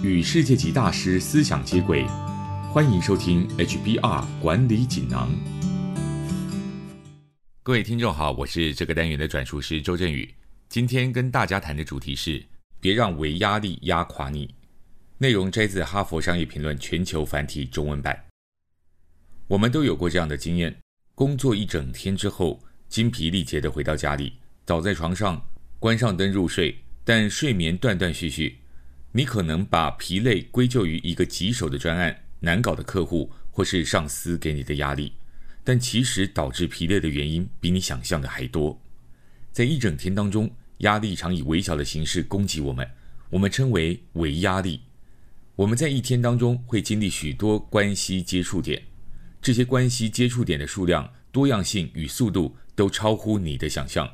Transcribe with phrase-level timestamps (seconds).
[0.00, 2.06] 与世界级大师思想接轨，
[2.72, 5.28] 欢迎收听 HBR 管理锦囊。
[7.64, 10.32] 各位听众好，我是这个单元的转述师周振宇。
[10.68, 12.40] 今天跟大家谈的主题是：
[12.78, 14.54] 别让微压力压垮你。
[15.18, 18.26] 内容摘自《哈佛商业评论》全球繁体中文版。
[19.48, 20.76] 我们都有过这样的经验：
[21.16, 24.34] 工作一整天之后，精疲力竭的回到家里，
[24.64, 25.44] 倒在床上，
[25.80, 28.58] 关上灯入睡，但睡眠断断续续。
[29.18, 35.12] 你可能把疲累归咎于一个棘手的专案、难搞的客户，或是上司给你的压力，
[35.64, 38.80] 但其实导致疲累的原因比你想象的还多。
[39.50, 40.48] 在一整天当中，
[40.78, 42.88] 压力常以微小的形式攻击我们，
[43.30, 44.82] 我们称为微压力。
[45.56, 48.80] 我们在一天当中会经历许多关系接触点。
[49.42, 54.08] 这些关系接触点的数量、多样性与速度都超乎你的想象。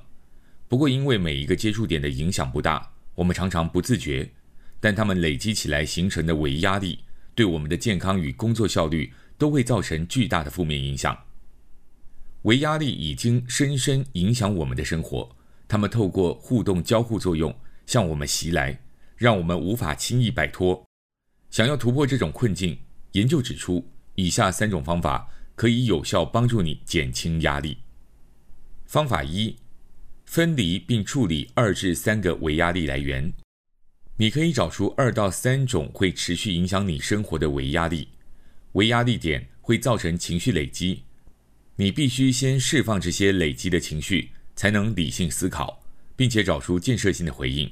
[0.66, 4.30] 不过，因为每一个接触点的影响不大，我们常常不自觉，
[4.84, 6.98] 但它们累积起来形成的微压力，
[7.34, 11.18] 对我们的健康与工作效率都会造成巨大的负面影响。
[12.42, 15.34] 微压力已经深深影响我们的生活，
[15.66, 18.78] 它们透过互动交互作用向我们袭来，
[19.16, 20.84] 让我们无法轻易摆脱。
[21.48, 22.78] 想要突破这种困境，
[23.12, 23.88] 研究指出。
[24.16, 27.78] 以下三种方法可以有效帮助你减轻压力。
[28.84, 29.56] 方法一：
[30.26, 33.32] 分离并处理二至三个微压力来源。
[34.16, 38.08] 你可以找出二到三种会持续影响你生活的微压力。
[38.72, 41.02] 微压力点会造成情绪累积，
[41.76, 45.82] 你必须先释放这些累积的情绪，才能理性思考，
[46.14, 47.70] 并且找出建设性的回应。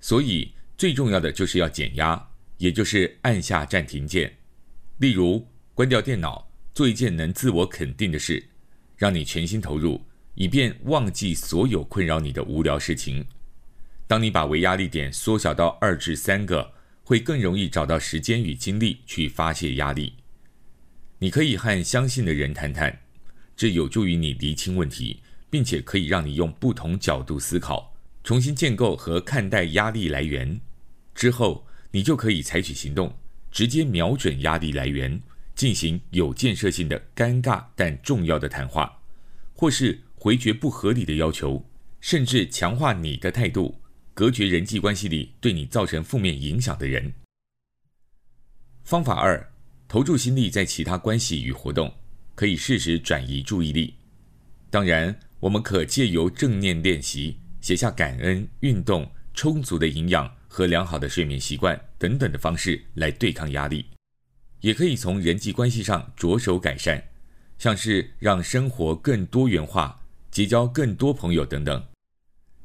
[0.00, 4.32] 所以，最重要的就是要减压，也就是按下暂停键。
[4.98, 8.44] 例如，关掉电脑，做一件能自我肯定的事，
[8.96, 10.00] 让你全心投入，
[10.34, 13.26] 以便忘记所有困扰你的无聊事情。
[14.06, 16.72] 当你把为压力点缩小到二至三个，
[17.02, 20.14] 会更容易找到时间与精力去发泄压力。
[21.18, 23.00] 你可以和相信的人谈谈，
[23.56, 30.60] 这有助于你厘清问题，并且可以让你用不同角度思考，重新建构和看待压力来源。
[31.14, 33.16] 之后，你就可以采取行动，
[33.50, 35.20] 直接瞄准压力来源。
[35.54, 39.00] 进行有建设性的尴尬但重要的谈话，
[39.52, 41.68] 或是回绝不合理的要求，
[42.00, 43.78] 甚至强化你的态度，
[44.14, 47.12] 隔绝人际关系里对你造成负面影响的人。
[48.84, 49.52] 方法二：
[49.88, 51.94] 投注心力在其他关系与活动，
[52.34, 53.94] 可以适时转移注意力。
[54.70, 63.86] 当然，我们可借由正念练习、写下感恩、运动、充足的营养和良好的睡眠习惯等等的方式来对抗压力。
[64.60, 67.02] 也可以从人际关系上着手改善，
[67.58, 71.84] 像是让生活更多元化、结交更多朋友等等。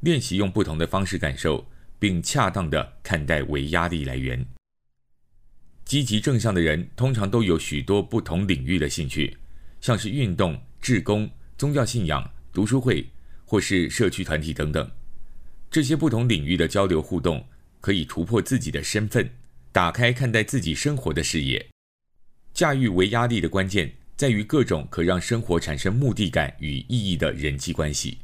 [0.01, 4.45] 练习用不同的方式感受，并恰当的看待为压力来源。
[5.83, 9.37] 积极正向的人通常都有许多不同领域的兴趣，
[9.79, 13.07] 像是运动、志工、宗教信仰、读书会
[13.45, 14.91] 或是社区团体等等。
[15.71, 17.47] 这些不同领域的交流互动，
[17.81, 19.29] 可以突破自己的身份，
[19.71, 21.65] 打开看待自己生活的视野。
[22.53, 28.17] 驾驭为压力的关键在于各种可让生活产生目的感与意义的人际关系。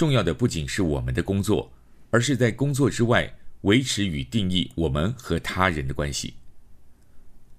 [0.00, 1.70] 重要的不仅是我们的工作，
[2.08, 3.30] 而是在工作之外
[3.60, 6.32] 维持与定义我们和他人的关系。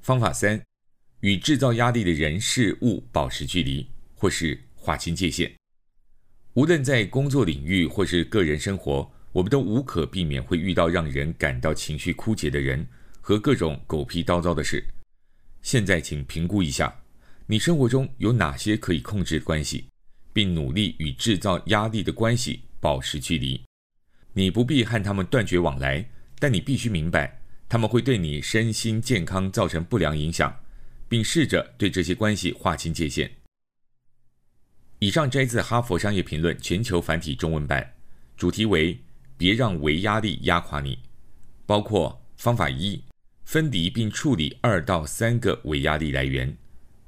[0.01, 0.59] 方法三：
[1.19, 5.53] 与制造压力的人事物保持距离，或是划清界限。
[6.53, 12.83] 无论在工作领域或是个人生活，我们都无可避免会遇到让人感到情绪枯竭的人
[13.21, 14.83] 和各种狗屁叨叨的事。
[15.61, 17.03] 现在，请评估一下，
[17.45, 19.85] 你生活中有哪些可以控制的关系，
[20.33, 23.61] 并努力与制造压力的关系保持距离。
[24.33, 26.09] 你不必和他们断绝往来，
[26.39, 30.55] 但你必须明白，他们会对你身心健康造成不良影响，
[31.07, 33.29] 并试着对这些关系划清界限。
[34.99, 37.93] 以上摘自《哈佛商业评论》全球繁体中文版，
[38.37, 38.99] 主题为
[39.35, 40.99] “别让微压力压垮你”，
[41.65, 43.01] 包括方法一。
[43.43, 46.55] 分离并处理二到三个微压力来源。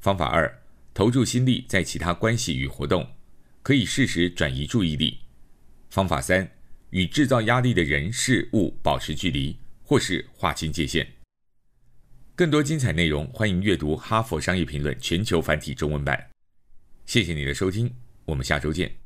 [0.02, 0.62] 方法二：
[0.94, 3.07] 投注心力在其他关系与活动，
[3.62, 5.19] 可以适时转移注意力。
[5.90, 6.50] 方法三：
[6.92, 11.07] 与制造压力的人事物保持距离，或是划清界限。
[12.36, 16.30] 更多精彩内容，欢迎阅读《哈佛商业评论》全球繁体中文版。
[17.06, 17.94] 谢谢你的收听，
[18.25, 19.03] 我们下周见。